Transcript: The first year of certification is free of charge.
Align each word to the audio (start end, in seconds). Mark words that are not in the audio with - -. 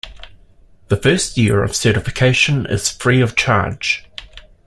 The 0.87 0.97
first 0.97 1.37
year 1.37 1.61
of 1.63 1.75
certification 1.75 2.65
is 2.65 2.89
free 2.89 3.21
of 3.21 3.35
charge. 3.35 4.03